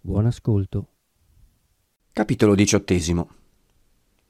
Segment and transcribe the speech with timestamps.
[0.00, 0.88] Buon ascolto.
[2.12, 3.28] Capitolo diciottesimo.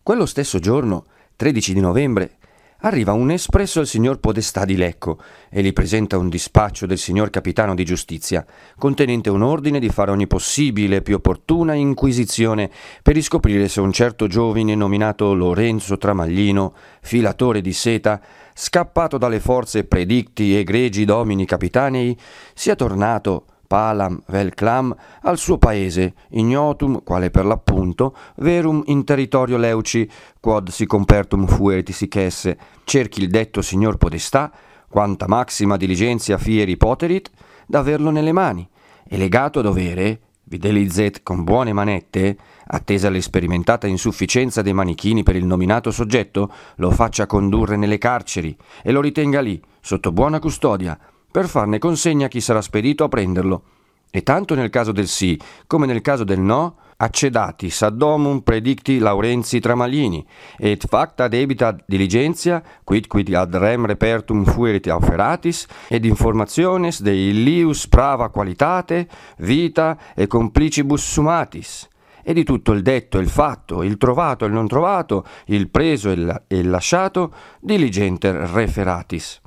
[0.02, 2.36] Quello stesso giorno, 13 di novembre,
[2.80, 5.18] arriva un espresso al signor Podestà di Lecco
[5.50, 8.44] e gli presenta un dispaccio del signor capitano di giustizia,
[8.78, 12.70] contenente un ordine di fare ogni possibile e più opportuna inquisizione
[13.02, 18.20] per riscoprire se un certo giovine nominato Lorenzo Tramaglino, filatore di seta,
[18.54, 22.16] scappato dalle forze predicti egregi domini capitanei,
[22.54, 29.56] sia tornato palam vel clam al suo paese, ignotum, quale per l'appunto, verum in territorio
[29.56, 30.08] leuci,
[30.40, 34.50] quod si compertum fueti sic esse, cerchi il detto signor podestà,
[34.88, 37.30] quanta maxima diligenzia fieri poterit,
[37.66, 38.68] d'averlo nelle mani,
[39.08, 42.36] e legato a dovere, videlicet con buone manette,
[42.68, 48.92] attesa l'esperimentata insufficienza dei manichini per il nominato soggetto, lo faccia condurre nelle carceri e
[48.92, 50.98] lo ritenga lì, sotto buona custodia,
[51.36, 53.62] per farne consegna a chi sarà spedito a prenderlo.
[54.10, 59.60] E tanto nel caso del sì come nel caso del no, accedati saddomum predicti Laurenzi
[59.60, 67.12] Tramalini, et facta debita diligenzia, quid quid ad rem repertum fuerit offeratis, ed informationes de
[67.12, 69.06] illius prava qualitate,
[69.40, 71.86] vita e complicibus sumatis
[72.22, 75.68] e di tutto il detto e il fatto, il trovato e il non trovato, il
[75.68, 79.42] preso e il lasciato, diligenter referatis.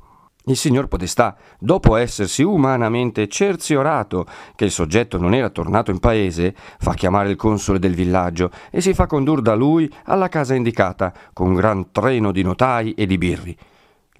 [0.50, 6.56] Il signor Podestà, dopo essersi umanamente cerziorato che il soggetto non era tornato in paese,
[6.56, 11.12] fa chiamare il console del villaggio e si fa condur da lui alla casa indicata,
[11.32, 13.56] con un gran treno di notai e di birri.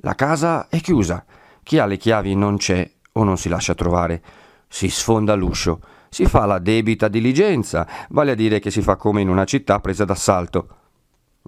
[0.03, 1.25] La casa è chiusa.
[1.65, 4.23] Chi ha le chiavi non c'è o non si lascia trovare.
[4.69, 5.81] Si sfonda l'uscio.
[6.11, 9.81] Si fa la debita diligenza, vale a dire che si fa come in una città
[9.81, 10.69] presa d'assalto.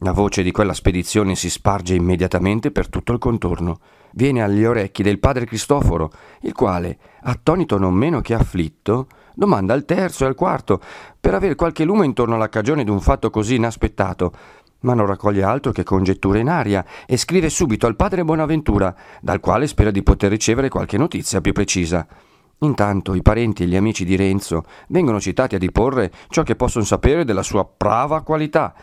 [0.00, 3.78] La voce di quella spedizione si sparge immediatamente per tutto il contorno
[4.12, 9.84] viene agli orecchi del padre Cristoforo, il quale, attonito non meno che afflitto, domanda al
[9.84, 10.80] terzo e al quarto
[11.18, 14.32] per aver qualche lume intorno alla cagione d'un fatto così inaspettato,
[14.80, 19.40] ma non raccoglie altro che congetture in aria e scrive subito al padre Bonaventura, dal
[19.40, 22.06] quale spera di poter ricevere qualche notizia più precisa.
[22.58, 26.84] Intanto i parenti e gli amici di Renzo vengono citati a diporre ciò che possono
[26.84, 28.74] sapere della sua brava qualità.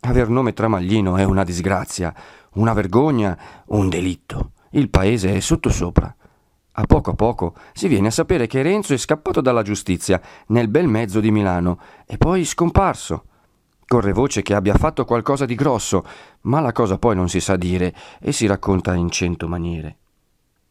[0.00, 2.14] Aver nome Tramaglino è una disgrazia,
[2.54, 4.52] una vergogna, un delitto.
[4.72, 6.14] Il paese è sottosopra.
[6.74, 10.68] A poco a poco si viene a sapere che Renzo è scappato dalla giustizia nel
[10.68, 13.24] bel mezzo di Milano e poi scomparso.
[13.84, 16.04] Corre voce che abbia fatto qualcosa di grosso,
[16.42, 19.96] ma la cosa poi non si sa dire e si racconta in cento maniere.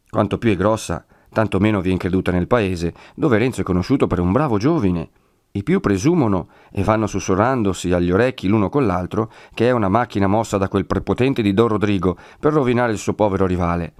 [0.08, 4.18] Quanto più è grossa, tanto meno viene creduta nel paese, dove Renzo è conosciuto per
[4.20, 5.10] un bravo giovine.
[5.52, 10.28] I più presumono e vanno sussurrandosi agli orecchi l'uno con l'altro che è una macchina
[10.28, 13.94] mossa da quel prepotente di Don Rodrigo per rovinare il suo povero rivale.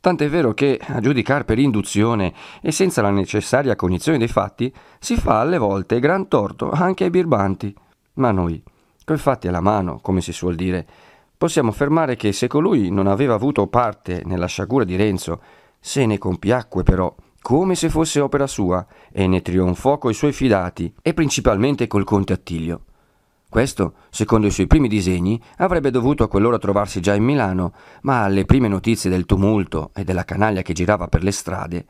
[0.00, 2.32] Tant'è vero che, a giudicare per induzione
[2.62, 7.10] e senza la necessaria cognizione dei fatti, si fa alle volte gran torto anche ai
[7.10, 7.74] birbanti.
[8.14, 8.62] Ma noi,
[9.04, 10.86] coi fatti alla mano, come si suol dire,
[11.36, 15.40] possiamo affermare che se colui non aveva avuto parte nella sciagura di Renzo,
[15.80, 20.90] se ne compiacque però come se fosse opera sua, e ne trionfò coi suoi fidati,
[21.02, 22.84] e principalmente col conte Attilio.
[23.50, 28.22] Questo, secondo i suoi primi disegni, avrebbe dovuto a quell'ora trovarsi già in Milano, ma
[28.22, 31.84] alle prime notizie del tumulto e della canaglia che girava per le strade,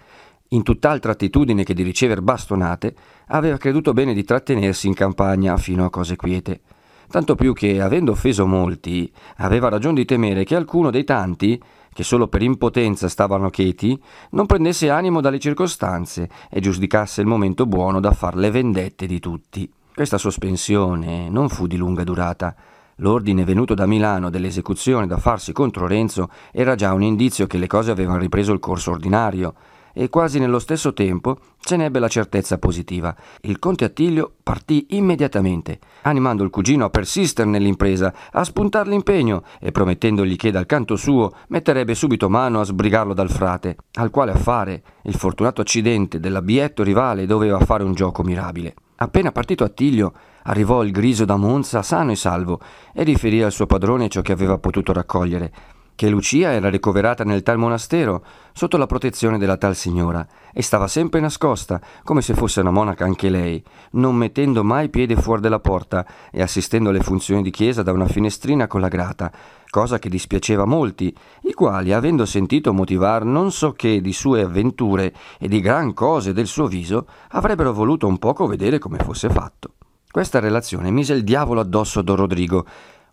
[0.49, 2.93] in tutt'altra attitudine che di ricever bastonate,
[3.29, 6.63] aveva creduto bene di trattenersi in campagna fino a cose quiete.
[7.09, 11.63] Tanto più che, avendo offeso molti, aveva ragione di temere che alcuno dei tanti,
[11.95, 13.99] che solo per impotenza stavano cheti,
[14.31, 19.21] non prendesse animo dalle circostanze e giudicasse il momento buono da far le vendette di
[19.21, 19.71] tutti.
[19.95, 22.55] Questa sospensione non fu di lunga durata.
[22.97, 27.67] L'ordine venuto da Milano dell'esecuzione da farsi contro Renzo era già un indizio che le
[27.67, 29.55] cose avevano ripreso il corso ordinario
[29.95, 33.17] e quasi nello stesso tempo se ne ebbe la certezza positiva.
[33.43, 39.73] Il conte Attilio partì immediatamente, animando il cugino a persistere nell'impresa, a spuntar l'impegno e
[39.73, 44.83] promettendogli che dal canto suo metterebbe subito mano a sbrigarlo dal frate, al quale affare
[45.05, 48.75] il fortunato accidente dell'abietto rivale doveva fare un gioco mirabile.
[48.97, 50.13] Appena partito Attilio,
[50.45, 52.61] arrivò il griso da Monza sano e salvo
[52.93, 55.53] e riferì al suo padrone ciò che aveva potuto raccogliere
[55.95, 60.89] che Lucia era ricoverata nel tal monastero sotto la protezione della tal signora e stava
[60.89, 63.63] sempre nascosta, come se fosse una monaca anche lei,
[63.93, 68.07] non mettendo mai piede fuori della porta e assistendo alle funzioni di chiesa da una
[68.07, 69.33] finestrina con la grata,
[69.71, 75.13] cosa che dispiaceva molti, i quali, avendo sentito motivar non so che di sue avventure
[75.39, 79.75] e di gran cose del suo viso, avrebbero voluto un poco vedere come fosse fatto.
[80.15, 82.65] Questa relazione mise il diavolo addosso a Don Rodrigo,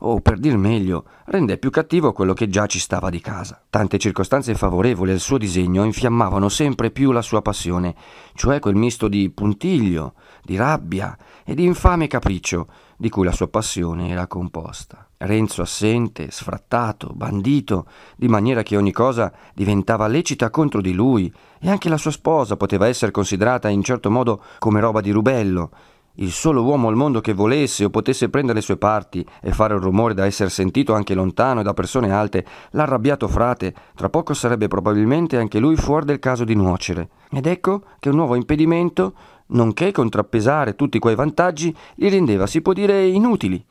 [0.04, 3.62] o per dir meglio, rende più cattivo quello che già ci stava di casa.
[3.70, 7.96] Tante circostanze favorevoli al suo disegno infiammavano sempre più la sua passione,
[8.34, 10.14] cioè quel misto di puntiglio,
[10.44, 12.68] di rabbia e di infame capriccio
[12.98, 15.08] di cui la sua passione era composta.
[15.18, 21.70] Renzo assente, sfrattato, bandito, di maniera che ogni cosa diventava lecita contro di lui, e
[21.70, 25.72] anche la sua sposa poteva essere considerata in certo modo come roba di rubello,
[26.16, 29.74] il solo uomo al mondo che volesse o potesse prendere le sue parti e fare
[29.74, 34.34] un rumore da essere sentito anche lontano e da persone alte, l'arrabbiato frate, tra poco
[34.34, 37.10] sarebbe probabilmente anche lui fuori del caso di nuocere.
[37.32, 39.14] Ed ecco che un nuovo impedimento,
[39.48, 43.64] nonché contrappesare tutti quei vantaggi, li rendeva, si può dire, inutili.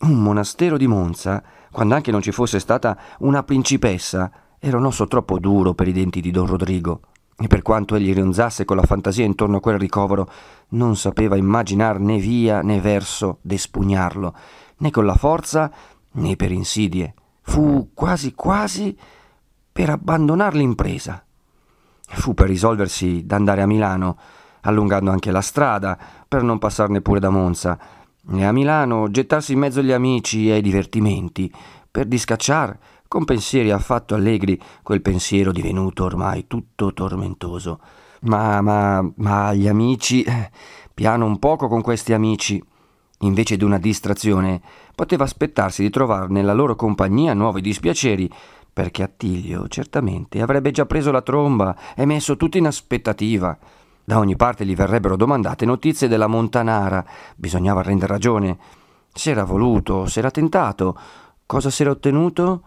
[0.00, 5.06] Un monastero di Monza, quando anche non ci fosse stata una principessa, era un osso
[5.06, 7.00] troppo duro per i denti di Don Rodrigo.
[7.36, 10.30] E per quanto egli ronzasse con la fantasia intorno a quel ricovero,
[10.70, 14.34] non sapeva immaginar né via né verso d'espugnarlo,
[14.78, 15.70] né con la forza
[16.12, 17.14] né per insidie.
[17.42, 18.96] Fu quasi quasi
[19.72, 21.24] per abbandonar l'impresa.
[22.06, 24.16] Fu per risolversi d'andare a Milano,
[24.62, 25.98] allungando anche la strada,
[26.28, 27.78] per non passarne pure da Monza,
[28.32, 31.52] e a Milano gettarsi in mezzo agli amici e ai divertimenti,
[31.90, 32.78] per discacciar
[33.14, 37.78] con pensieri affatto allegri, quel pensiero divenuto ormai tutto tormentoso.
[38.22, 40.24] Ma, ma, ma gli amici...
[40.24, 40.50] Eh,
[40.92, 42.60] piano un poco con questi amici.
[43.20, 44.60] Invece di una distrazione,
[44.96, 48.28] poteva aspettarsi di trovare nella loro compagnia nuovi dispiaceri,
[48.72, 53.56] perché Attilio certamente avrebbe già preso la tromba e messo tutti in aspettativa.
[54.04, 57.04] Da ogni parte gli verrebbero domandate notizie della Montanara,
[57.36, 58.58] bisognava rendere ragione.
[59.12, 60.98] S'era voluto, s'era tentato.
[61.46, 62.62] Cosa s'era ottenuto?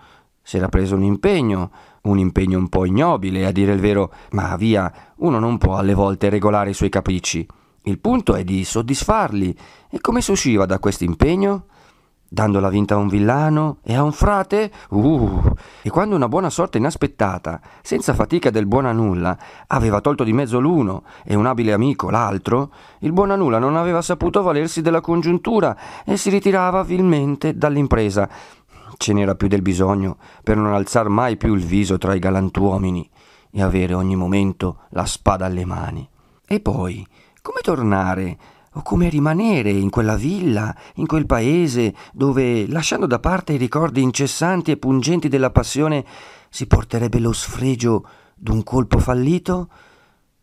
[0.47, 1.71] Si era preso un impegno,
[2.03, 5.93] un impegno un po' ignobile, a dire il vero, ma via, uno non può alle
[5.93, 7.45] volte regolare i suoi capricci.
[7.81, 9.57] Il punto è di soddisfarli.
[9.89, 11.65] E come si usciva da questo impegno?
[12.29, 14.71] Dandola vinta a un villano e a un frate?
[14.89, 15.51] Uh!
[15.81, 20.33] E quando una buona sorte inaspettata, senza fatica del buon a nulla, aveva tolto di
[20.33, 24.81] mezzo l'uno e un abile amico l'altro, il buon a nulla non aveva saputo valersi
[24.81, 28.29] della congiuntura e si ritirava vilmente dall'impresa,
[28.95, 33.09] Ce n'era più del bisogno per non alzar mai più il viso tra i galantuomini
[33.51, 36.07] e avere ogni momento la spada alle mani.
[36.45, 37.05] E poi,
[37.41, 38.37] come tornare
[38.73, 44.01] o come rimanere in quella villa, in quel paese, dove, lasciando da parte i ricordi
[44.01, 46.05] incessanti e pungenti della passione,
[46.49, 49.69] si porterebbe lo sfregio d'un colpo fallito?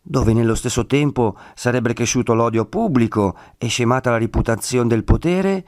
[0.02, 5.64] Dove nello stesso tempo sarebbe cresciuto l'odio pubblico e scemata la reputazione del potere?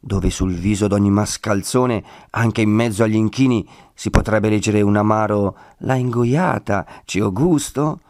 [0.00, 5.56] Dove sul viso d'ogni mascalzone, anche in mezzo agli inchini, si potrebbe leggere un amaro
[5.78, 8.00] La ingoiata, ci ho gusto?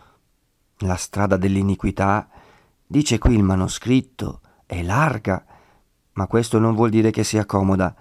[0.79, 2.29] La strada dell'iniquità,
[2.87, 5.45] dice qui il manoscritto, è larga,
[6.13, 7.95] ma questo non vuol dire che sia comoda.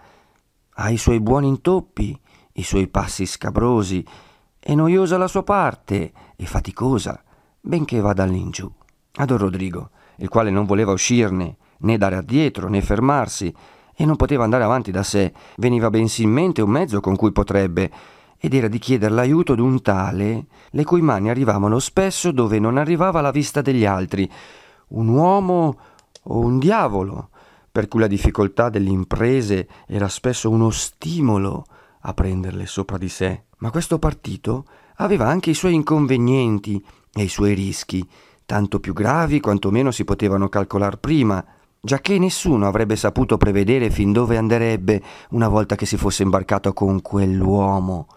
[0.76, 2.18] Ha i suoi buoni intoppi,
[2.54, 4.06] i suoi passi scabrosi,
[4.60, 7.22] è noiosa la sua parte e faticosa,
[7.60, 8.72] benché vada all'ingiù.
[9.16, 13.54] A Don Rodrigo, il quale non voleva uscirne, né dare addietro, né fermarsi,
[14.02, 17.34] e non poteva andare avanti da sé, veniva bensì in mente un mezzo con cui
[17.34, 17.92] potrebbe,
[18.38, 23.20] ed era di chiedere l'aiuto d'un tale, le cui mani arrivavano spesso dove non arrivava
[23.20, 24.32] la vista degli altri,
[24.90, 25.78] un uomo
[26.24, 27.32] o un diavolo,
[27.70, 31.66] per cui la difficoltà delle imprese era spesso uno stimolo
[32.00, 33.44] a prenderle sopra di sé.
[33.58, 34.64] Ma questo partito
[34.96, 36.82] aveva anche i suoi inconvenienti
[37.14, 38.08] e i suoi rischi,
[38.46, 41.46] tanto più gravi quanto meno si potevano calcolar prima,
[41.82, 47.02] giacché nessuno avrebbe saputo prevedere fin dove andrebbe una volta che si fosse imbarcato con
[47.02, 48.08] quell'uomo,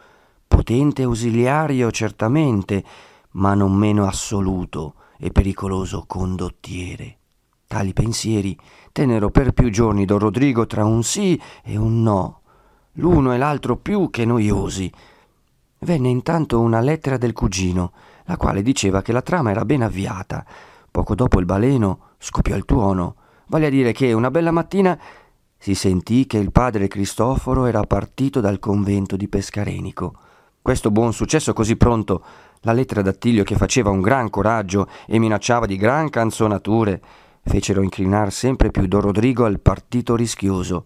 [0.48, 2.84] potente ausiliario certamente,
[3.32, 7.18] ma non meno assoluto e pericoloso condottiere.
[7.66, 8.58] Tali pensieri
[8.90, 12.40] tennero per più giorni Don Rodrigo tra un sì e un no,
[12.94, 14.92] l'uno e l'altro più che noiosi.
[15.78, 17.92] Venne intanto una lettera del cugino,
[18.24, 20.44] la quale diceva che la trama era ben avviata.
[20.90, 23.16] Poco dopo il baleno scoppiò il tuono
[23.52, 24.98] Vale a dire che una bella mattina
[25.58, 30.14] si sentì che il padre Cristoforo era partito dal convento di Pescarenico.
[30.62, 32.24] Questo buon successo così pronto,
[32.60, 37.02] la lettera d'Attilio che faceva un gran coraggio e minacciava di gran canzonature,
[37.42, 40.84] fecero inclinar sempre più Don Rodrigo al partito rischioso.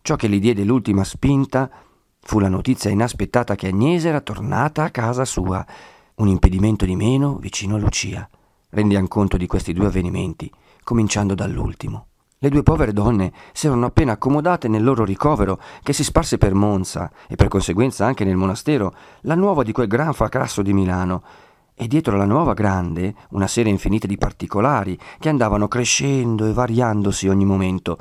[0.00, 1.70] Ciò che gli diede l'ultima spinta
[2.18, 5.62] fu la notizia inaspettata che Agnese era tornata a casa sua,
[6.14, 8.26] un impedimento di meno vicino a Lucia.
[8.70, 10.50] Rendiam conto di questi due avvenimenti,
[10.90, 12.06] cominciando dall'ultimo.
[12.38, 16.52] Le due povere donne si erano appena accomodate nel loro ricovero che si sparse per
[16.52, 21.22] Monza e per conseguenza anche nel monastero la nuova di quel gran fracasso di Milano
[21.76, 27.28] e dietro la nuova grande una serie infinita di particolari che andavano crescendo e variandosi
[27.28, 27.96] ogni momento.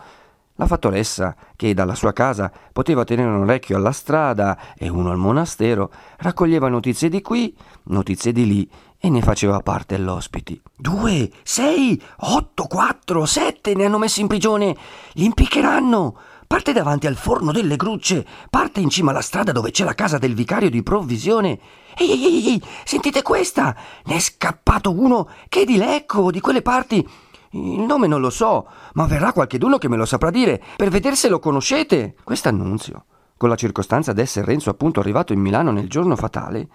[0.56, 5.18] La fattoressa, che dalla sua casa poteva tenere un orecchio alla strada e uno al
[5.18, 8.70] monastero, raccoglieva notizie di qui, notizie di lì
[9.00, 10.62] e ne faceva parte l'ospiti.
[10.76, 14.76] Due, sei, otto, quattro, sette ne hanno messi in prigione.
[15.14, 16.18] Li impiccheranno.
[16.46, 20.18] Parte davanti al forno delle grucce, parte in cima alla strada dove c'è la casa
[20.18, 21.60] del vicario di provvisione.
[21.96, 23.76] Ehi, ehi, ehi, ehi, sentite questa!
[24.06, 27.08] Ne è scappato uno che è di Lecco, di quelle parti.
[27.52, 31.16] Il nome non lo so, ma verrà qualcheduno che me lo saprà dire, per vedere
[31.16, 32.16] se lo conoscete.
[32.24, 33.06] Quest'annunzio,
[33.38, 36.68] con la circostanza d'essere Renzo appunto arrivato in Milano nel giorno fatale,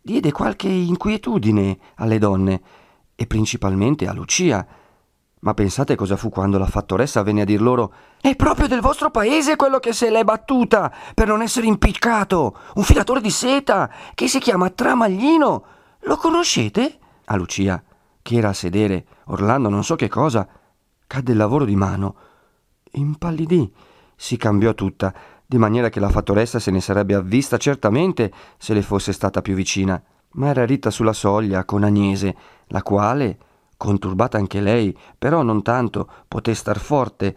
[0.00, 2.60] diede qualche inquietudine alle donne
[3.14, 4.66] e principalmente a Lucia.
[5.40, 9.10] Ma pensate cosa fu quando la fattoressa venne a dir loro È proprio del vostro
[9.10, 14.26] paese quello che se l'è battuta per non essere impiccato, un filatore di seta che
[14.26, 15.64] si chiama Tramaglino.
[16.00, 16.98] Lo conoscete?
[17.26, 17.82] A Lucia,
[18.20, 20.48] che era a sedere, orlando non so che cosa,
[21.06, 22.16] cadde il lavoro di mano.
[22.92, 23.72] Impallidì,
[24.16, 25.14] si cambiò tutta,
[25.50, 29.54] di maniera che la fattoressa se ne sarebbe avvista certamente se le fosse stata più
[29.54, 30.00] vicina,
[30.32, 32.36] ma era ritta sulla soglia con Agnese,
[32.66, 33.38] la quale,
[33.78, 37.34] conturbata anche lei, però non tanto, poté star forte,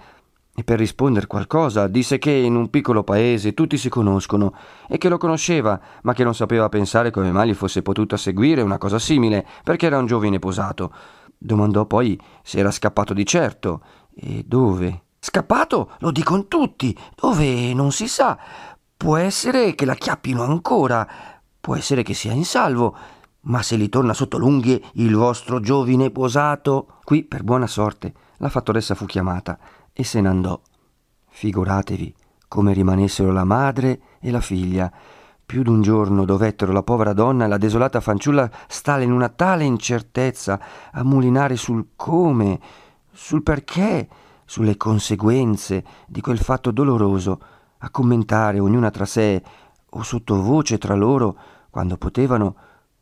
[0.53, 4.53] e per risponder qualcosa disse che in un piccolo paese tutti si conoscono
[4.89, 8.62] e che lo conosceva, ma che non sapeva pensare come mai gli fosse potuta seguire
[8.62, 10.94] una cosa simile, perché era un giovine posato.
[11.38, 13.82] Domandò poi se era scappato di certo
[14.13, 15.03] e dove.
[15.24, 18.36] Scappato, lo dicono tutti, dove non si sa.
[18.98, 21.08] Può essere che la chiappino ancora,
[21.62, 22.96] può essere che sia in salvo,
[23.42, 26.96] ma se li torna sotto l'unghie il vostro giovine posato.
[27.04, 29.60] Qui, per buona sorte, la fattoressa fu chiamata
[29.94, 30.60] e se n'andò.
[31.30, 32.16] Figuratevi
[32.48, 34.92] come rimanessero la madre e la figlia.
[35.46, 39.66] Più d'un giorno dovettero la povera donna e la desolata fanciulla stare in una tale
[39.66, 40.60] incertezza
[40.92, 42.60] a mulinare sul come,
[43.12, 44.08] sul perché,
[44.51, 47.39] sulle conseguenze di quel fatto doloroso,
[47.77, 49.41] a commentare ognuna tra sé
[49.91, 51.38] o sottovoce tra loro,
[51.70, 52.55] quando potevano,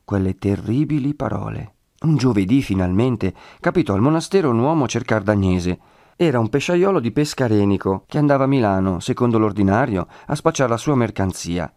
[0.05, 1.73] quelle terribili parole.
[2.01, 5.79] Un giovedì finalmente capitò al monastero un uomo cercar d'Agnese.
[6.15, 10.93] Era un pesciaiolo di Pescarenico che andava a Milano, secondo l'ordinario, a spacciare la sua
[10.93, 11.73] mercanzia.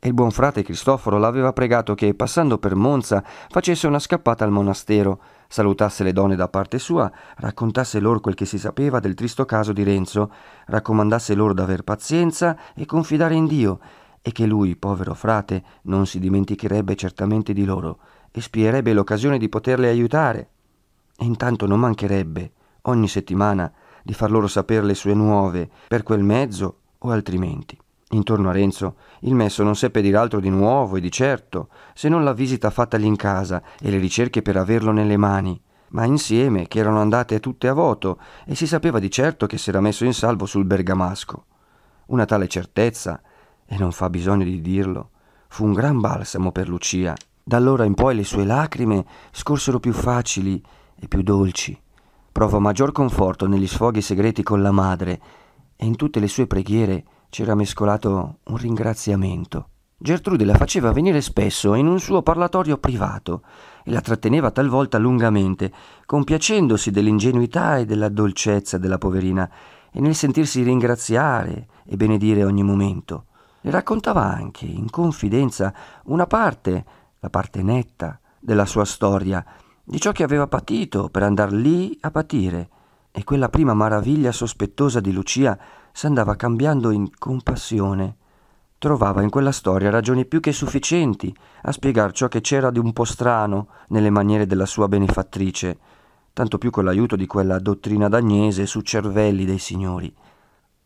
[0.00, 4.52] E il buon frate Cristoforo l'aveva pregato che, passando per Monza, facesse una scappata al
[4.52, 9.44] monastero salutasse le donne da parte sua, raccontasse loro quel che si sapeva del tristo
[9.44, 10.30] caso di Renzo,
[10.66, 13.80] raccomandasse loro d'aver pazienza e confidare in Dio,
[14.20, 17.98] e che lui, povero frate, non si dimenticherebbe certamente di loro
[18.30, 20.50] e spierebbe l'occasione di poterle aiutare.
[21.16, 22.52] E intanto non mancherebbe,
[22.82, 27.76] ogni settimana, di far loro sapere le sue nuove, per quel mezzo o altrimenti.
[28.10, 32.08] Intorno a Renzo il messo non seppe dir altro di nuovo e di certo, se
[32.08, 36.66] non la visita fattagli in casa e le ricerche per averlo nelle mani, ma insieme
[36.68, 40.14] che erano andate tutte a voto e si sapeva di certo che s'era messo in
[40.14, 41.44] salvo sul bergamasco.
[42.06, 43.20] Una tale certezza,
[43.66, 45.10] e non fa bisogno di dirlo,
[45.48, 47.14] fu un gran balsamo per Lucia.
[47.44, 50.62] Da allora in poi le sue lacrime scorsero più facili
[50.98, 51.78] e più dolci.
[52.32, 55.20] Provò maggior conforto negli sfoghi segreti con la madre
[55.76, 59.68] e in tutte le sue preghiere c'era mescolato un ringraziamento.
[60.00, 63.42] Gertrude la faceva venire spesso in un suo parlatorio privato
[63.82, 65.72] e la tratteneva talvolta lungamente,
[66.06, 69.50] compiacendosi dell'ingenuità e della dolcezza della poverina
[69.90, 73.24] e nel sentirsi ringraziare e benedire ogni momento.
[73.62, 76.84] Le raccontava anche, in confidenza, una parte,
[77.18, 79.44] la parte netta, della sua storia,
[79.82, 82.68] di ciò che aveva patito per andar lì a patire,
[83.10, 85.58] e quella prima maraviglia sospettosa di Lucia
[85.92, 88.16] s'andava cambiando in compassione.
[88.78, 92.92] Trovava in quella storia ragioni più che sufficienti a spiegar ciò che c'era di un
[92.92, 95.78] po' strano nelle maniere della sua benefattrice,
[96.32, 100.14] tanto più con l'aiuto di quella dottrina d'Agnese su cervelli dei signori.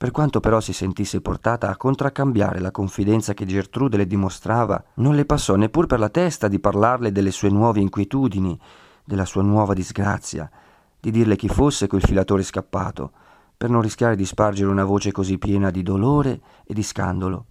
[0.02, 5.14] Per quanto però si sentisse portata a contraccambiare la confidenza che Gertrude le dimostrava, non
[5.14, 8.58] le passò neppur per la testa di parlarle delle sue nuove inquietudini,
[9.04, 10.50] della sua nuova disgrazia,
[10.98, 13.12] di dirle chi fosse quel filatore scappato,
[13.62, 17.44] per non rischiare di spargere una voce così piena di dolore e di scandalo.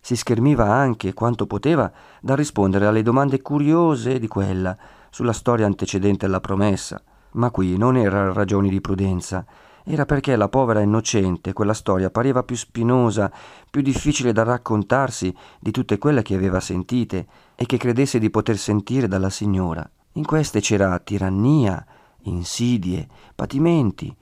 [0.00, 4.78] Si schermiva anche, quanto poteva, da rispondere alle domande curiose di quella
[5.10, 9.44] sulla storia antecedente alla promessa, ma qui non era ragioni di prudenza,
[9.82, 13.28] era perché la povera innocente quella storia pareva più spinosa,
[13.68, 17.26] più difficile da raccontarsi di tutte quelle che aveva sentite
[17.56, 19.84] e che credesse di poter sentire dalla signora.
[20.12, 21.84] In queste c'era tirannia,
[22.22, 24.16] insidie, patimenti,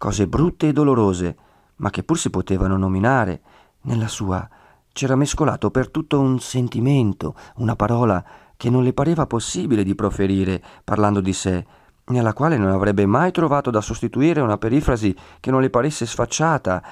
[0.00, 1.36] cose brutte e dolorose,
[1.76, 3.42] ma che pur si potevano nominare.
[3.82, 4.48] Nella sua
[4.92, 8.24] c'era mescolato per tutto un sentimento, una parola
[8.56, 11.66] che non le pareva possibile di proferire parlando di sé,
[12.06, 16.82] nella quale non avrebbe mai trovato da sostituire una perifrasi che non le paresse sfacciata.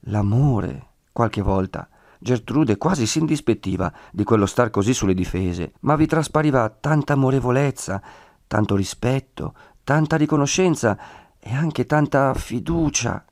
[0.00, 1.88] L'amore, qualche volta.
[2.18, 8.02] Gertrude quasi si indispettiva di quello star così sulle difese, ma vi traspariva tanta amorevolezza,
[8.46, 9.54] tanto rispetto,
[9.84, 10.98] tanta riconoscenza
[11.44, 13.24] e anche tanta fiducia.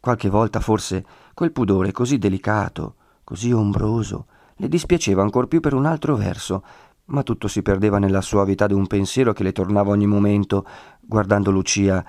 [0.00, 5.84] Qualche volta forse quel pudore così delicato, così ombroso, le dispiaceva ancor più per un
[5.84, 6.64] altro verso,
[7.06, 10.64] ma tutto si perdeva nella suavità di un pensiero che le tornava ogni momento,
[11.00, 12.02] guardando Lucia.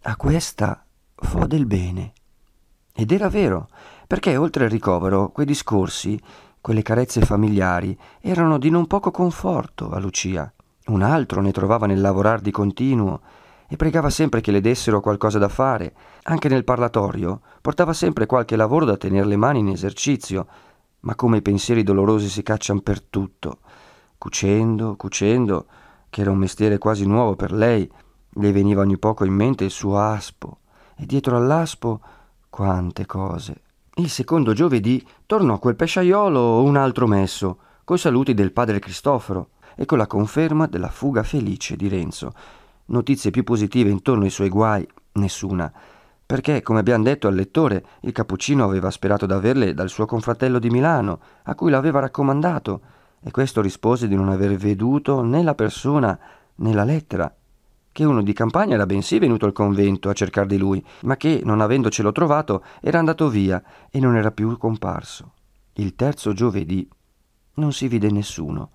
[0.00, 2.12] A questa fo del bene.
[2.94, 3.68] Ed era vero,
[4.06, 6.18] perché oltre al ricovero, quei discorsi,
[6.62, 10.50] quelle carezze familiari, erano di non poco conforto a Lucia.
[10.86, 13.20] Un altro ne trovava nel lavorar di continuo
[13.68, 15.94] e pregava sempre che le dessero qualcosa da fare.
[16.24, 20.46] Anche nel parlatorio portava sempre qualche lavoro da tenere le mani in esercizio,
[21.00, 23.58] ma come i pensieri dolorosi si cacciano per tutto
[24.24, 25.66] cucendo, cucendo,
[26.08, 27.90] che era un mestiere quasi nuovo per lei,
[28.36, 30.60] le veniva ogni poco in mente il suo aspo,
[30.96, 32.00] e dietro all'aspo
[32.48, 33.60] quante cose.
[33.96, 39.84] Il secondo giovedì tornò quel pesciaiolo un altro messo, coi saluti del padre Cristoforo e
[39.84, 42.32] con la conferma della fuga felice di Renzo.
[42.86, 45.72] Notizie più positive intorno ai suoi guai, nessuna,
[46.26, 50.70] perché, come abbiamo detto al lettore, il cappuccino aveva sperato d'averle dal suo confratello di
[50.70, 52.80] Milano, a cui l'aveva raccomandato,
[53.22, 56.18] e questo rispose di non aver veduto né la persona
[56.56, 57.34] né la lettera,
[57.90, 61.40] che uno di campagna era bensì venuto al convento a cercar di lui, ma che,
[61.44, 65.32] non avendocelo trovato, era andato via e non era più comparso.
[65.74, 66.86] Il terzo giovedì
[67.54, 68.70] non si vide nessuno,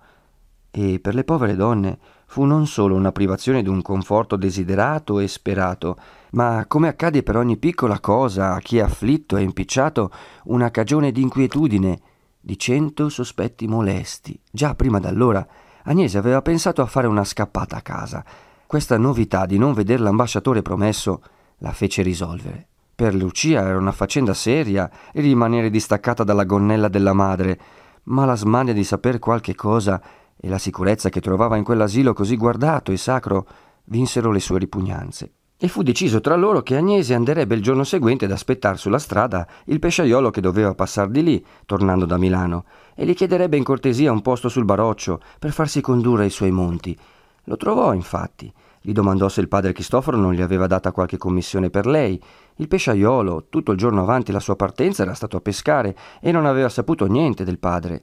[0.70, 1.98] e per le povere donne
[2.30, 5.96] fu non solo una privazione d'un conforto desiderato e sperato,
[6.30, 10.12] ma, come accade per ogni piccola cosa a chi è afflitto e impicciato,
[10.44, 12.00] una cagione di inquietudine
[12.40, 14.40] di cento sospetti molesti.
[14.48, 15.44] Già prima d'allora
[15.82, 18.24] Agnese aveva pensato a fare una scappata a casa.
[18.64, 21.22] Questa novità di non vedere l'ambasciatore promesso
[21.58, 22.64] la fece risolvere.
[22.94, 27.58] Per Lucia era una faccenda seria rimanere distaccata dalla gonnella della madre,
[28.04, 30.00] ma la smania di saper qualche cosa
[30.40, 33.46] e la sicurezza che trovava in quell'asilo così guardato e sacro
[33.84, 38.24] vinsero le sue ripugnanze e fu deciso tra loro che Agnese anderebbe il giorno seguente
[38.24, 43.04] ad aspettar sulla strada il pesciaiolo che doveva passar di lì, tornando da Milano, e
[43.04, 46.98] gli chiederebbe in cortesia un posto sul baroccio per farsi condurre ai suoi monti.
[47.44, 48.50] Lo trovò, infatti.
[48.80, 52.18] Gli domandò se il padre Cristoforo non gli aveva data qualche commissione per lei.
[52.56, 56.46] Il pesciaiolo, tutto il giorno avanti la sua partenza, era stato a pescare e non
[56.46, 58.02] aveva saputo niente del padre.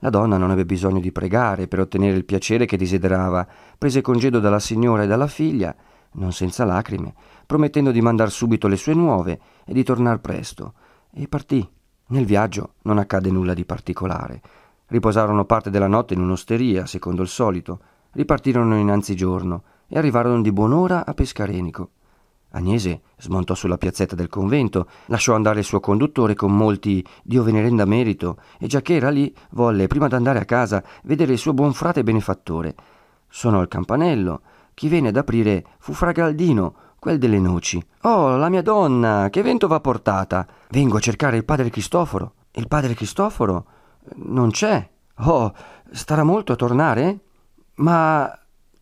[0.00, 3.46] La donna non aveva bisogno di pregare per ottenere il piacere che desiderava.
[3.78, 5.74] Prese congedo dalla signora e dalla figlia
[6.12, 7.14] non senza lacrime,
[7.46, 10.74] promettendo di mandar subito le sue nuove e di tornar presto,
[11.12, 11.66] e partì.
[12.08, 14.40] Nel viaggio non accadde nulla di particolare.
[14.86, 17.80] Riposarono parte della notte in un'osteria, secondo il solito,
[18.12, 21.90] ripartirono innanzi giorno e arrivarono di buon'ora a Pescarenico.
[22.52, 27.52] Agnese smontò sulla piazzetta del convento, lasciò andare il suo conduttore con molti Dio ve
[27.52, 31.38] ne renda merito, e già che era lì, volle, prima d'andare a casa, vedere il
[31.38, 32.74] suo buon frate benefattore.
[33.28, 34.40] Suonò il campanello,
[34.74, 37.82] chi venne ad aprire fu fra Galdino, quel delle noci.
[38.02, 40.46] Oh, la mia donna, che vento va portata?
[40.70, 42.34] Vengo a cercare il padre Cristoforo.
[42.52, 43.66] Il padre Cristoforo?
[44.16, 44.88] Non c'è.
[45.18, 45.52] Oh,
[45.92, 47.20] starà molto a tornare?
[47.76, 48.30] Ma.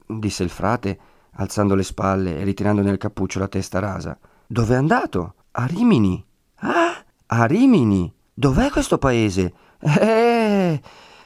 [0.06, 0.98] disse il frate,
[1.38, 4.18] alzando le spalle e ritirando nel cappuccio la testa rasa.
[4.46, 5.34] Dove è andato?
[5.52, 6.24] A Rimini.
[6.56, 8.12] Ah, a Rimini.
[8.32, 9.52] Dov'è questo paese?
[9.80, 10.80] Eh,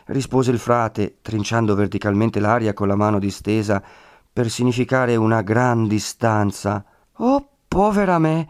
[0.06, 3.82] rispose il frate, trinciando verticalmente l'aria con la mano distesa
[4.32, 6.84] per significare una gran distanza.
[7.16, 8.48] Oh, povera me!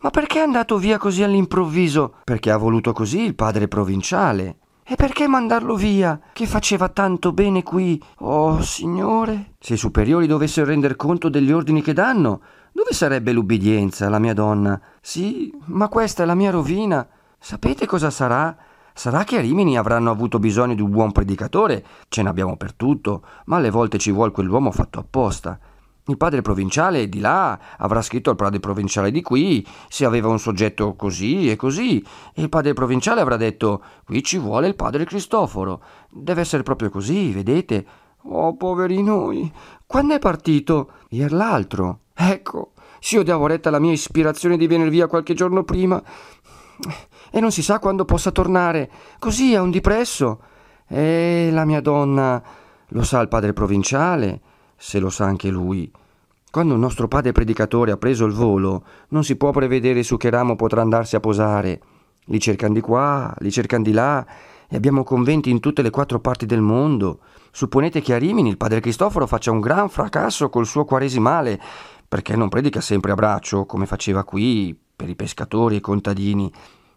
[0.00, 2.16] Ma perché è andato via così all'improvviso?
[2.24, 4.58] Perché ha voluto così il padre provinciale.
[4.86, 7.98] E perché mandarlo via, che faceva tanto bene qui?
[8.18, 9.54] Oh, signore!
[9.58, 14.34] Se i superiori dovessero render conto degli ordini che danno, dove sarebbe l'ubbidienza, la mia
[14.34, 14.78] donna?
[15.00, 17.06] Sì, ma questa è la mia rovina.
[17.38, 18.54] Sapete cosa sarà?
[18.92, 23.24] Sarà che a Rimini avranno avuto bisogno di un buon predicatore, ce n'abbiamo per tutto,
[23.46, 25.58] ma alle volte ci vuole quell'uomo fatto apposta.
[26.06, 30.38] Il padre provinciale di là avrà scritto al padre provinciale di qui se aveva un
[30.38, 35.06] soggetto così e così, e il padre provinciale avrà detto qui ci vuole il padre
[35.06, 35.80] Cristoforo.
[36.10, 37.86] Deve essere proprio così, vedete?
[38.24, 39.50] Oh, poveri noi!
[39.86, 40.90] Quando è partito?
[41.08, 42.00] Ier l'altro.
[42.14, 46.02] Ecco, Se io davo retta alla mia ispirazione di venire via qualche giorno prima
[47.30, 50.40] e non si sa quando possa tornare, così a un dipresso.
[50.86, 52.42] E la mia donna
[52.88, 54.40] lo sa il padre provinciale,
[54.76, 55.90] se lo sa anche lui.
[56.50, 60.30] Quando il nostro padre predicatore ha preso il volo, non si può prevedere su che
[60.30, 61.80] ramo potrà andarsi a posare.
[62.26, 64.24] Li cercano di qua, li cercano di là,
[64.68, 67.18] e abbiamo conventi in tutte le quattro parti del mondo.
[67.50, 71.60] Supponete che a Rimini il padre Cristoforo faccia un gran fracasso col suo quaresimale,
[72.06, 76.52] perché non predica sempre a braccio, come faceva qui, per i pescatori e i contadini.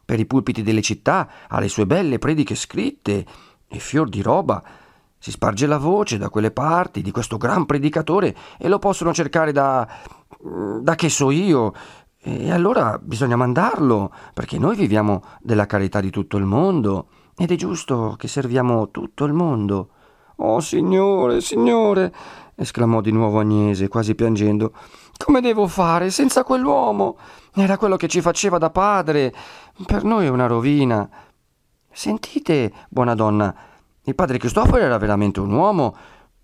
[0.06, 3.26] Per i pulpiti delle città ha le sue belle prediche scritte
[3.68, 4.64] e fior di roba
[5.20, 9.52] si sparge la voce da quelle parti di questo gran predicatore e lo possono cercare
[9.52, 9.88] da...
[10.82, 11.74] da che so io.
[12.20, 17.56] E allora bisogna mandarlo, perché noi viviamo della carità di tutto il mondo ed è
[17.56, 19.90] giusto che serviamo tutto il mondo.
[20.38, 22.14] Oh signore, signore,
[22.56, 24.74] esclamò di nuovo Agnese, quasi piangendo.
[25.18, 27.18] Come devo fare senza quell'uomo?
[27.54, 29.34] Era quello che ci faceva da padre.
[29.86, 31.10] Per noi è una rovina.
[31.92, 33.56] Sentite, buona donna,
[34.08, 35.94] il padre Cristoforo era veramente un uomo,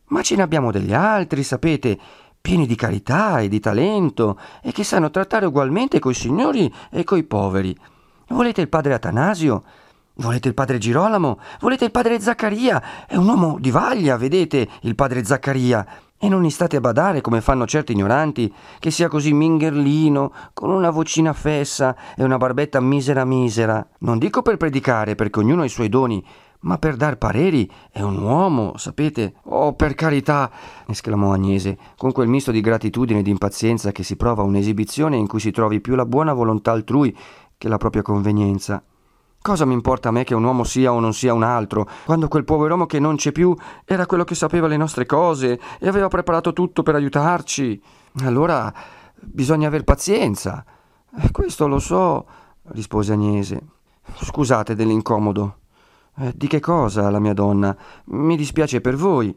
[0.08, 1.98] ma ce ne abbiamo degli altri, sapete,
[2.42, 7.24] pieni di carità e di talento e che sanno trattare ugualmente coi signori e coi
[7.24, 7.74] poveri.
[8.28, 9.64] Volete il padre Atanasio?
[10.16, 11.40] Volete il padre Girolamo?
[11.62, 13.06] Volete il padre Zaccaria?
[13.08, 15.88] È un uomo di vaglia, vedete, il padre Zaccaria.
[16.18, 20.70] E non gli state a badare come fanno certi ignoranti, che sia così mingherlino, con
[20.70, 23.86] una vocina fessa e una barbetta misera misera.
[24.00, 26.24] Non dico per predicare, perché ognuno ha i suoi doni,
[26.64, 29.36] ma per dar pareri è un uomo, sapete?
[29.44, 30.52] Oh, per carità!
[30.88, 35.18] esclamò Agnese, con quel misto di gratitudine e di impazienza che si prova a un'esibizione
[35.18, 37.16] in cui si trovi più la buona volontà altrui
[37.58, 38.84] che la propria convenienza.
[39.42, 42.30] Cosa mi importa a me che un uomo sia o non sia un altro, quando
[42.30, 46.08] quel pover'uomo che non c'è più era quello che sapeva le nostre cose e aveva
[46.08, 47.82] preparato tutto per aiutarci?
[48.22, 48.74] Allora
[49.20, 50.64] bisogna aver pazienza.
[51.20, 52.26] Eh, questo lo so,
[52.70, 53.62] rispose Agnese.
[54.16, 55.58] Scusate dell'incomodo.
[56.16, 57.76] Eh, di che cosa, la mia donna?
[58.06, 59.36] Mi dispiace per voi.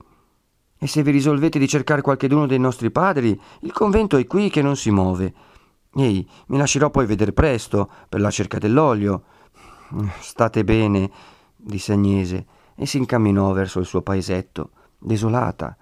[0.78, 4.60] E se vi risolvete di cercare qualcheduno dei nostri padri, il convento è qui che
[4.60, 5.34] non si muove.
[5.94, 9.22] Ehi, mi lascerò poi vedere presto, per la cerca dell'olio.
[10.20, 11.10] State bene,
[11.56, 15.74] disse Agnese, e si incamminò verso il suo paesetto, desolata,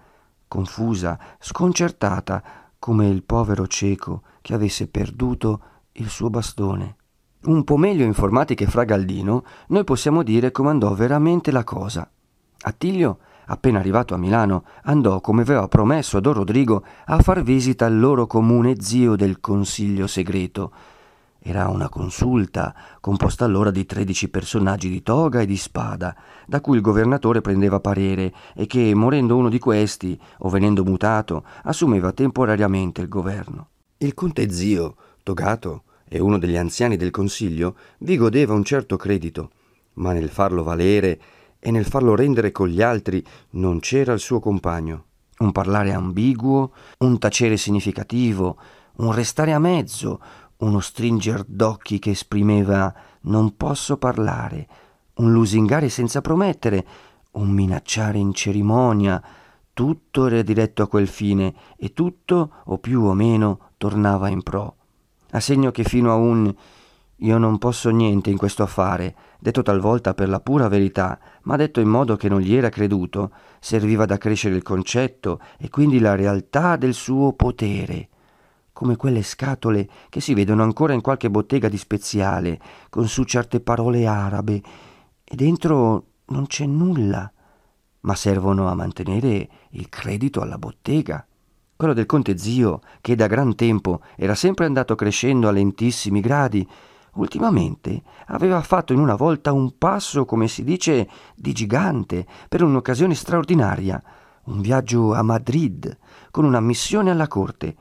[0.46, 2.42] confusa, sconcertata,
[2.78, 5.61] come il povero cieco che avesse perduto
[5.92, 6.96] il suo bastone.
[7.46, 12.11] Un po' meglio informati che Fra Galdino, noi possiamo dire come andò veramente la cosa.
[12.62, 17.85] Attilio, appena arrivato a Milano, andò, come aveva promesso a Don Rodrigo, a far visita
[17.85, 20.72] al loro comune zio del consiglio segreto.
[21.38, 26.76] Era una consulta, composta allora di tredici personaggi di toga e di spada, da cui
[26.76, 33.02] il governatore prendeva parere e che, morendo uno di questi, o venendo mutato, assumeva temporariamente
[33.02, 33.68] il governo.
[33.98, 35.83] Il conte zio, togato,
[36.14, 39.50] e uno degli anziani del consiglio, vi godeva un certo credito,
[39.94, 41.20] ma nel farlo valere
[41.59, 45.07] e nel farlo rendere con gli altri non c'era il suo compagno.
[45.38, 48.57] Un parlare ambiguo, un tacere significativo,
[48.98, 50.20] un restare a mezzo,
[50.59, 54.68] uno stringer d'occhi che esprimeva non posso parlare,
[55.14, 56.87] un lusingare senza promettere,
[57.33, 59.20] un minacciare in cerimonia,
[59.72, 64.77] tutto era diretto a quel fine e tutto, o più o meno, tornava in pro
[65.34, 66.54] a segno che fino a un
[67.18, 71.80] io non posso niente in questo affare, detto talvolta per la pura verità, ma detto
[71.80, 76.16] in modo che non gli era creduto, serviva ad accrescere il concetto e quindi la
[76.16, 78.08] realtà del suo potere,
[78.72, 83.60] come quelle scatole che si vedono ancora in qualche bottega di speziale, con su certe
[83.60, 84.60] parole arabe,
[85.22, 87.32] e dentro non c'è nulla,
[88.00, 91.24] ma servono a mantenere il credito alla bottega
[91.76, 96.66] quello del conte zio, che da gran tempo era sempre andato crescendo a lentissimi gradi,
[97.14, 103.14] ultimamente aveva fatto in una volta un passo, come si dice, di gigante, per un'occasione
[103.14, 104.02] straordinaria,
[104.44, 105.96] un viaggio a Madrid,
[106.30, 107.76] con una missione alla corte,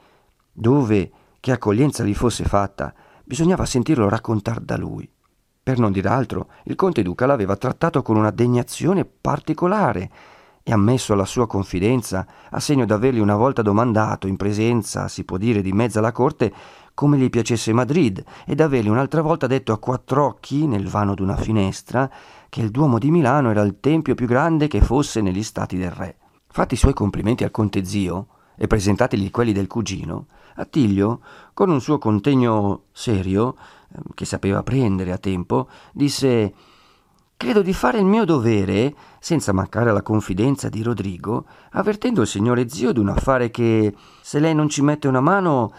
[0.52, 5.10] dove, che accoglienza gli fosse fatta, bisognava sentirlo raccontar da lui.
[5.64, 10.12] Per non dir altro, il conte duca l'aveva trattato con una degnazione particolare,
[10.64, 15.38] e ammesso alla sua confidenza, a segno d'avergli una volta domandato, in presenza, si può
[15.38, 16.54] dire, di mezza la corte,
[16.94, 21.36] come gli piacesse Madrid, ed avergli un'altra volta detto a quattro occhi, nel vano d'una
[21.36, 22.10] finestra,
[22.48, 25.92] che il Duomo di Milano era il tempio più grande che fosse negli stati del
[25.92, 26.18] re.
[26.48, 31.22] Fatti i suoi complimenti al conte zio, e presentatigli quelli del cugino, Attilio,
[31.54, 33.56] con un suo contegno serio,
[33.92, 36.54] ehm, che sapeva prendere a tempo, disse
[37.44, 42.70] Credo di fare il mio dovere, senza mancare alla confidenza di Rodrigo, avvertendo il signore
[42.70, 45.74] zio di un affare che, se lei non ci mette una mano,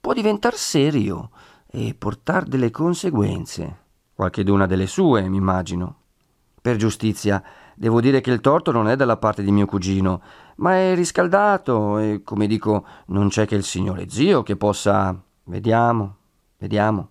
[0.00, 1.28] può diventare serio
[1.66, 3.80] e portare delle conseguenze.
[4.14, 5.96] Qualche d'una delle sue, mi immagino.
[6.58, 10.22] Per giustizia, devo dire che il torto non è dalla parte di mio cugino,
[10.56, 15.14] ma è riscaldato e, come dico, non c'è che il signore zio che possa...
[15.44, 16.16] Vediamo,
[16.56, 17.08] vediamo.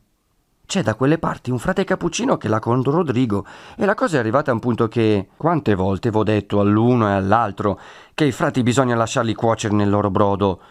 [0.69, 3.43] C'è da quelle parti un frate cappuccino che l'ha con Rodrigo
[3.75, 7.13] e la cosa è arrivata a un punto che quante volte v'ho detto all'uno e
[7.13, 7.79] all'altro
[8.13, 10.62] che i frati bisogna lasciarli cuocere nel loro brodo.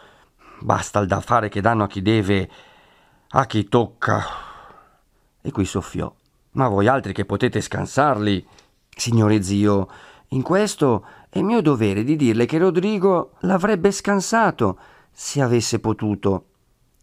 [0.61, 2.49] Basta il da fare che danno a chi deve,
[3.31, 4.25] a chi tocca.
[5.41, 6.15] E qui soffiò.
[6.53, 8.47] Ma voi altri che potete scansarli,
[8.89, 9.89] signore zio,
[10.29, 14.79] in questo è mio dovere di dirle che Rodrigo l'avrebbe scansato
[15.11, 16.45] se avesse potuto.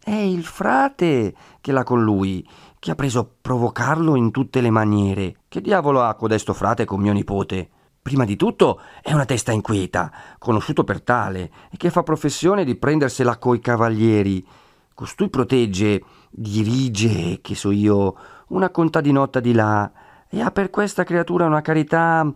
[0.02, 2.48] È il frate che l'ha con lui
[2.86, 5.38] che ha preso a provocarlo in tutte le maniere.
[5.48, 7.68] Che diavolo ha codesto frate con mio nipote?
[8.00, 12.76] Prima di tutto è una testa inquieta, conosciuto per tale, e che fa professione di
[12.76, 14.46] prendersela coi cavalieri.
[14.94, 18.14] Costui protegge, dirige, che so io,
[18.50, 19.90] una contadinotta di là,
[20.28, 22.32] e ha per questa creatura una carità,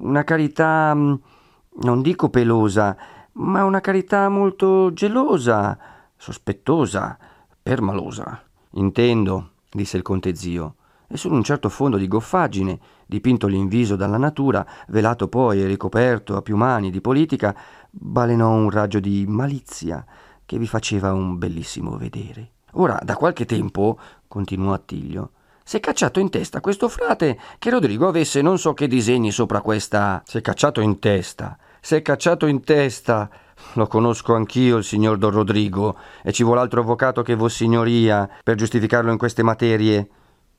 [0.00, 2.94] una carità, non dico pelosa,
[3.32, 5.78] ma una carità molto gelosa,
[6.18, 7.16] sospettosa,
[7.62, 8.42] permalosa.
[8.72, 10.74] Intendo disse il conte zio,
[11.08, 16.36] e su un certo fondo di goffaggine, dipinto l'inviso dalla natura, velato poi e ricoperto
[16.36, 17.54] a più mani di politica,
[17.90, 20.04] balenò un raggio di malizia
[20.44, 22.50] che vi faceva un bellissimo vedere.
[22.72, 25.30] Ora, da qualche tempo, continuò Attilio,
[25.64, 30.22] s'è cacciato in testa questo frate che Rodrigo avesse non so che disegni sopra questa.
[30.24, 33.30] S'è cacciato in testa, s'è cacciato in testa.
[33.74, 38.56] Lo conosco anch'io, il signor Don Rodrigo, e ci vuole altro avvocato che Vossignoria per
[38.56, 40.08] giustificarlo in queste materie.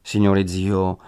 [0.01, 0.99] Signore zio,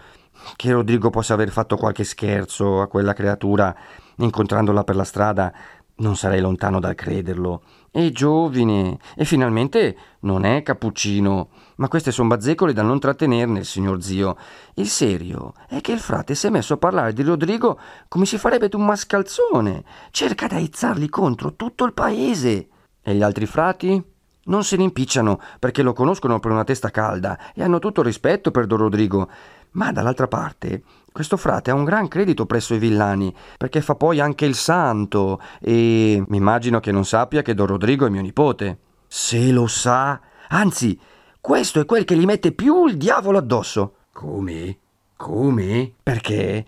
[0.55, 3.75] che Rodrigo possa aver fatto qualche scherzo a quella creatura
[4.17, 5.53] incontrandola per la strada,
[5.97, 7.61] non sarei lontano dal crederlo.
[7.91, 14.03] È giovine e finalmente non è cappuccino, ma queste son bazzecole da non trattenerne, signor
[14.03, 14.37] zio.
[14.75, 18.37] Il serio è che il frate si è messo a parlare di Rodrigo come si
[18.37, 19.83] farebbe d'un mascalzone.
[20.11, 22.67] Cerca di aizzarli contro tutto il paese.
[23.01, 24.03] E gli altri frati?
[24.45, 28.51] Non se ne impicciano perché lo conoscono per una testa calda e hanno tutto rispetto
[28.51, 29.29] per Don Rodrigo.
[29.79, 34.19] Ma dall'altra parte, questo frate ha un gran credito presso i villani, perché fa poi
[34.19, 38.79] anche il santo e mi immagino che non sappia che Don Rodrigo è mio nipote.
[39.07, 40.99] Se lo sa, anzi,
[41.39, 43.93] questo è quel che gli mette più il diavolo addosso.
[44.11, 44.79] Come?
[45.15, 45.93] Come?
[46.03, 46.65] Perché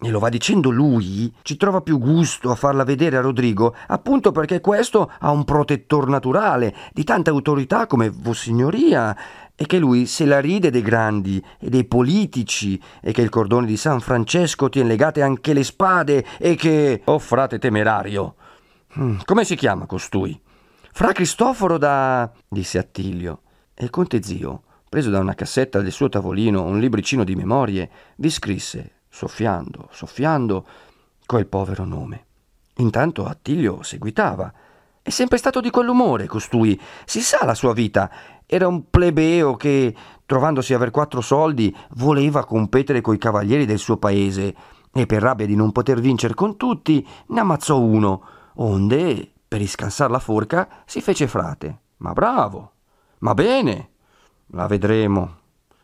[0.00, 4.30] e lo va dicendo lui, ci trova più gusto a farla vedere a Rodrigo, appunto
[4.30, 9.16] perché questo ha un protettor naturale, di tanta autorità come Vossignoria,
[9.60, 13.66] e che lui se la ride dei grandi e dei politici, e che il cordone
[13.66, 17.00] di San Francesco tiene legate anche le spade, e che...
[17.06, 18.36] Oh frate temerario!
[18.96, 20.40] Mm, come si chiama costui?
[20.92, 22.30] Fra Cristoforo da...
[22.46, 23.40] disse Attilio.
[23.74, 27.90] E il conte zio, preso da una cassetta del suo tavolino un libricino di memorie,
[28.18, 30.64] vi scrisse soffiando, soffiando,
[31.26, 32.26] quel povero nome.
[32.76, 34.52] Intanto Attilio seguitava.
[35.08, 36.78] È sempre stato di quell'umore, costui.
[37.06, 38.10] Si sa la sua vita.
[38.44, 44.54] Era un plebeo che, trovandosi aver quattro soldi, voleva competere coi cavalieri del suo paese
[44.92, 48.22] e per rabbia di non poter vincere con tutti, ne ammazzò uno,
[48.56, 51.80] onde, per riscansar la forca, si fece frate.
[51.96, 52.72] Ma bravo!
[53.20, 53.92] Ma bene!
[54.48, 55.36] La vedremo,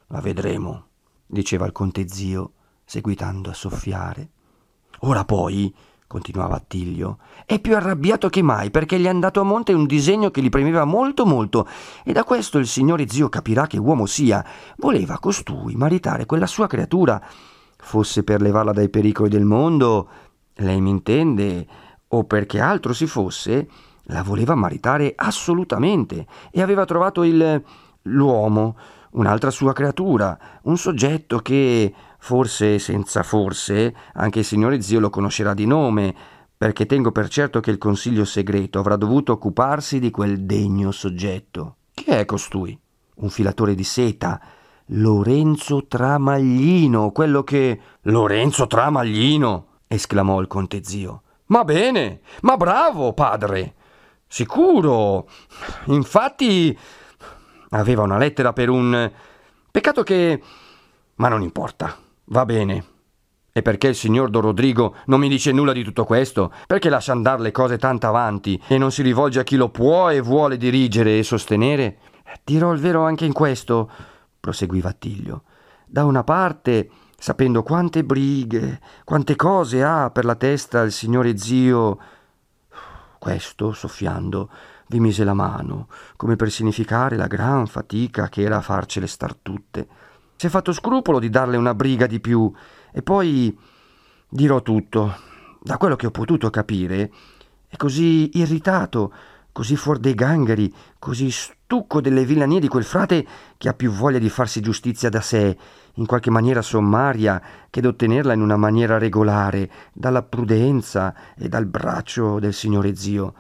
[0.08, 0.88] la vedremo,
[1.24, 2.52] diceva il conte zio
[2.84, 4.28] seguitando a soffiare.
[4.98, 5.74] Ora poi,
[6.06, 10.30] continuava Attilio, è più arrabbiato che mai perché gli è andato a monte un disegno
[10.30, 11.66] che gli premeva molto molto.
[12.04, 14.44] E da questo il signore zio capirà che uomo sia.
[14.76, 17.20] Voleva costui maritare quella sua creatura,
[17.76, 20.08] fosse per levarla dai pericoli del mondo,
[20.54, 21.66] lei mi intende,
[22.08, 23.68] o perché altro si fosse,
[24.04, 26.26] la voleva maritare assolutamente.
[26.50, 27.62] E aveva trovato il
[28.04, 28.76] l'uomo,
[29.12, 31.92] un'altra sua creatura, un soggetto che
[32.24, 36.14] Forse, senza forse, anche il signore zio lo conoscerà di nome,
[36.56, 41.76] perché tengo per certo che il consiglio segreto avrà dovuto occuparsi di quel degno soggetto.
[41.92, 42.80] Chi è costui?
[43.16, 44.40] Un filatore di seta,
[44.86, 47.78] Lorenzo Tramaglino, quello che.
[48.04, 49.66] Lorenzo Tramaglino!
[49.86, 51.24] esclamò il conte zio.
[51.48, 53.74] Ma bene, ma bravo, padre!
[54.26, 55.28] Sicuro!
[55.88, 56.74] Infatti
[57.68, 59.12] aveva una lettera per un.
[59.70, 60.42] Peccato che.
[61.16, 61.98] Ma non importa.
[62.26, 62.84] Va bene.
[63.52, 66.52] E perché il signor Don Rodrigo non mi dice nulla di tutto questo?
[66.66, 70.10] Perché lascia andare le cose tanto avanti e non si rivolge a chi lo può
[70.10, 71.98] e vuole dirigere e sostenere?
[72.42, 73.88] Dirò il vero anche in questo,
[74.40, 75.44] proseguiva Attilio.
[75.86, 81.98] Da una parte, sapendo quante brighe, quante cose ha per la testa il signore zio,
[83.20, 84.50] Questo, soffiando,
[84.88, 89.34] vi mise la mano, come per significare la gran fatica che era a farcele star
[89.36, 89.88] tutte.
[90.36, 92.52] Si è fatto scrupolo di darle una briga di più,
[92.92, 93.56] e poi
[94.28, 95.14] dirò tutto.
[95.62, 97.10] Da quello che ho potuto capire,
[97.68, 99.12] è così irritato,
[99.52, 104.18] così fuori dei gangheri, così stucco delle villanie di quel frate che ha più voglia
[104.18, 105.56] di farsi giustizia da sé,
[105.94, 112.40] in qualche maniera sommaria, che d'ottenerla in una maniera regolare, dalla prudenza e dal braccio
[112.40, 113.34] del signore zio.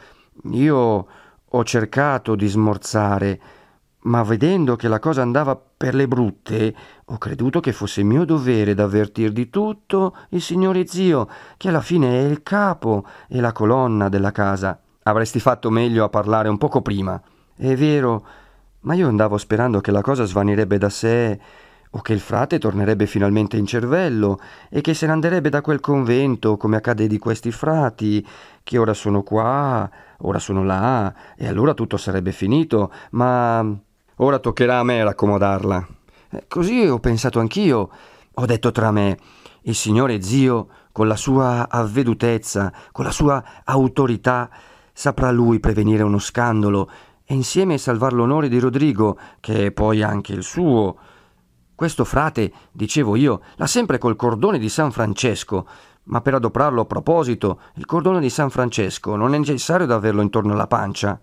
[0.52, 1.06] Io
[1.44, 3.40] ho cercato di smorzare,
[4.02, 8.72] ma vedendo che la cosa andava per le brutte, ho creduto che fosse mio dovere
[8.72, 14.08] d'avvertir di tutto il signore zio, che alla fine è il capo e la colonna
[14.08, 14.80] della casa.
[15.02, 17.20] Avresti fatto meglio a parlare un poco prima.
[17.54, 18.26] È vero,
[18.80, 21.38] ma io andavo sperando che la cosa svanirebbe da sé
[21.90, 25.80] o che il frate tornerebbe finalmente in cervello e che se ne anderebbe da quel
[25.80, 28.26] convento, come accade di questi frati,
[28.62, 33.82] che ora sono qua, ora sono là, e allora tutto sarebbe finito, ma
[34.16, 35.86] ora toccherà a me raccomodarla.
[36.30, 37.90] Eh, così ho pensato anch'io.
[38.34, 39.18] Ho detto tra me,
[39.62, 44.50] il signore zio, con la sua avvedutezza, con la sua autorità,
[44.92, 46.90] saprà lui prevenire uno scandalo
[47.24, 50.96] e insieme salvar l'onore di Rodrigo, che è poi anche il suo.
[51.74, 55.66] Questo frate, dicevo io, l'ha sempre col cordone di San Francesco,
[56.04, 60.22] ma per adoprarlo a proposito, il cordone di San Francesco non è necessario da averlo
[60.22, 61.18] intorno alla pancia.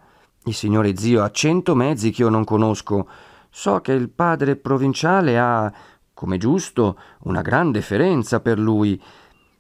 [0.46, 3.08] Il signore zio ha cento mezzi che io non conosco.
[3.50, 5.72] So che il padre provinciale ha,
[6.14, 9.02] come giusto, una gran deferenza per lui.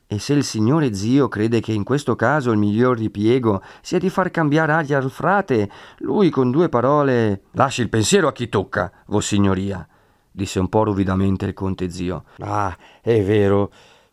[0.07, 4.09] E se il signore zio crede che in questo caso il miglior ripiego sia di
[4.09, 8.91] far cambiare aria al frate, lui con due parole lasci il pensiero a chi tocca,
[9.05, 9.85] vossignoria
[10.31, 12.23] disse un po' ruvidamente il conte zio.
[12.39, 13.71] Ah, è vero,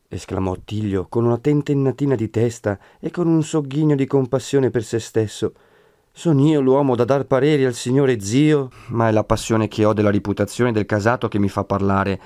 [0.08, 4.98] esclamò Tiglio con una tentennatina di testa e con un sogghigno di compassione per se
[4.98, 5.52] stesso.
[6.18, 9.92] Son io l'uomo da dar pareri al signore zio, ma è la passione che ho
[9.92, 12.20] della reputazione del casato che mi fa parlare.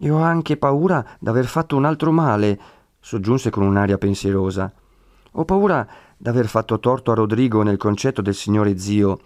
[0.00, 2.58] E ho anche paura d'aver fatto un altro male,
[2.98, 4.72] soggiunse con un'aria pensierosa.
[5.30, 9.20] Ho paura d'aver fatto torto a Rodrigo nel concetto del signore zio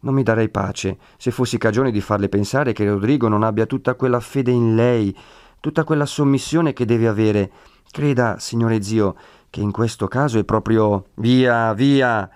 [0.00, 3.96] non mi darei pace se fossi cagione di farle pensare che Rodrigo non abbia tutta
[3.96, 5.12] quella fede in lei,
[5.58, 7.50] tutta quella sommissione che deve avere.
[7.90, 9.16] Creda, signore zio,
[9.50, 12.30] che in questo caso è proprio via, via.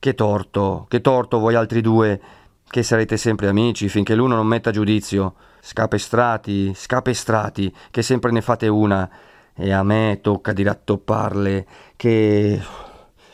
[0.00, 2.20] Che torto, che torto voi altri due,
[2.68, 5.34] che sarete sempre amici finché l'uno non metta giudizio.
[5.60, 9.10] Scapestrati, scapestrati, che sempre ne fate una.
[9.54, 12.62] E a me tocca di rattopparle, che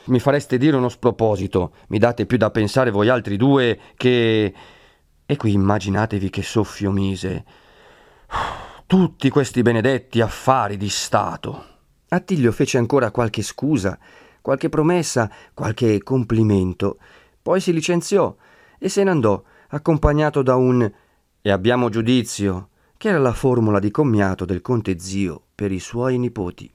[0.04, 4.54] mi fareste dire uno sproposito, mi date più da pensare voi altri due che...
[5.26, 7.44] E qui immaginatevi che soffio mise.
[8.86, 11.64] Tutti questi benedetti affari di Stato.
[12.08, 13.98] Attilio fece ancora qualche scusa,
[14.44, 16.98] qualche promessa, qualche complimento,
[17.40, 18.36] poi si licenziò
[18.78, 20.92] e se ne andò, accompagnato da un
[21.40, 26.18] e abbiamo giudizio, che era la formula di commiato del conte zio per i suoi
[26.18, 26.70] nipoti.